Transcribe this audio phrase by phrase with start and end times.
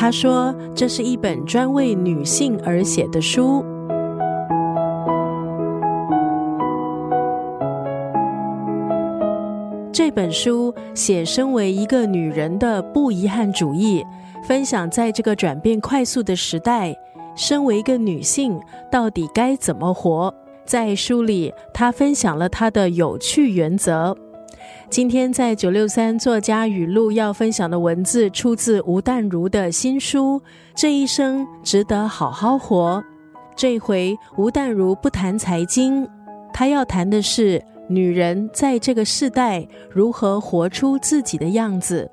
[0.00, 3.64] 他说：“这是一本专为女性而写的书。”
[9.92, 14.04] 这本书写身为一个女人的不遗憾主义，
[14.44, 16.94] 分享在这个转变快速的时代，
[17.34, 18.56] 身为一个女性
[18.92, 20.32] 到底该怎么活。
[20.64, 24.16] 在书里，她分享了她的有趣原则。
[24.90, 30.40] 今天在九六三作家语录要分享的文字，出自吴淡如的新书
[30.74, 33.02] 《这一生值得好好活》。
[33.56, 36.08] 这回吴淡如不谈财经，
[36.52, 37.62] 她要谈的是。
[37.90, 42.10] 女人在这个世代如何活出自己的样子？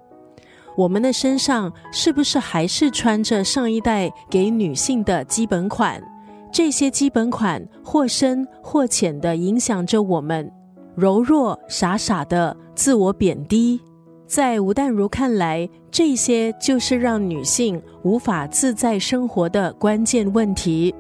[0.78, 6.02] 我们的身上是不是还是穿着上一代给女性的基本款？
[6.50, 10.50] 这些基本款或深或浅的影响着我们，
[10.96, 13.80] 柔弱傻傻的自我贬低。
[14.26, 20.94] 在吴淡如看来，这些就是让女性无法自在生活的关键问题。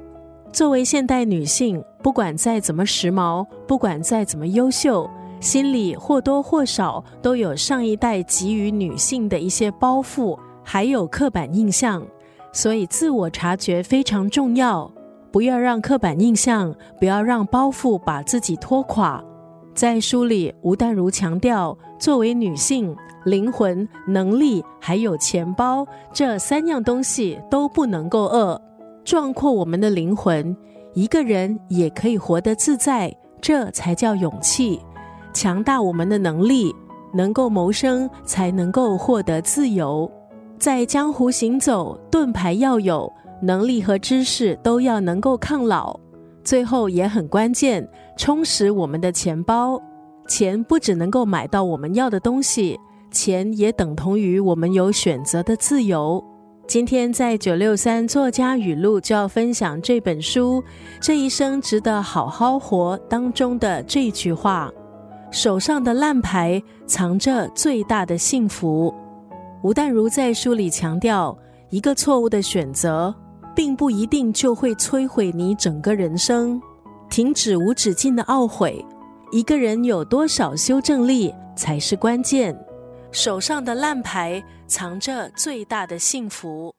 [0.52, 12.06] 作为现代女性，不管再怎么时髦，不管再怎么优秀，心里或多或少都有上一代给予女性的一些包袱，还有刻板印象。
[12.54, 14.90] 所以，自我察觉非常重要，
[15.32, 19.22] 不要让刻板印象，不要让包袱把自己拖垮。
[19.76, 22.96] 在书里，吴淡如强调，作为女性，
[23.26, 28.60] 灵魂、能力还有钱包这三样东西都不能够饿。
[29.04, 30.56] 壮阔我们的灵魂，
[30.94, 34.80] 一个人也可以活得自在，这才叫勇气；
[35.34, 36.74] 强大我们的能力，
[37.14, 40.10] 能够谋生，才能够获得自由。
[40.58, 46.00] 在江湖行走，盾牌要有，能力和知识都要能够抗老。
[46.46, 49.82] 最后也很关键，充实我们的钱包。
[50.28, 52.80] 钱不只能够买到我们要的东西，
[53.12, 56.24] 钱也等同于我们有选择的自由。
[56.68, 60.62] 今天在九六三作家语录就要分享这本书
[61.00, 64.72] 《这一生值得好好活》当中的这句话
[65.30, 68.94] ：“手上的烂牌藏着最大的幸福。”
[69.62, 71.38] 吴淡如在书里强调，
[71.70, 73.14] 一个错误的选择，
[73.56, 76.62] 并不一定就会摧毁你整个人生。
[77.10, 78.86] 停止无止境的懊悔，
[79.32, 82.56] 一个人有多少修正力才是关键。
[83.12, 86.74] 手上的烂牌藏着最大的幸福。